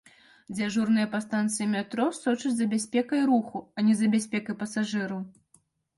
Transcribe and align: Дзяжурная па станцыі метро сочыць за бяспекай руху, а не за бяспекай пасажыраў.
Дзяжурная 0.59 1.03
па 1.11 1.19
станцыі 1.25 1.67
метро 1.75 2.07
сочыць 2.21 2.53
за 2.61 2.65
бяспекай 2.73 3.21
руху, 3.33 3.57
а 3.77 3.87
не 3.91 3.99
за 4.01 4.11
бяспекай 4.15 4.59
пасажыраў. 4.63 5.21